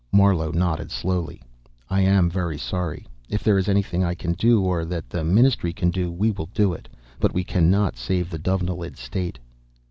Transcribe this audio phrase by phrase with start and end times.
[0.11, 1.43] Marlowe nodded slowly.
[1.87, 3.05] "I am very sorry.
[3.29, 6.49] If there is anything I can do, or that the Ministry can do, we will
[6.55, 6.89] do it.
[7.19, 9.37] But we cannot save the Dovenilid state."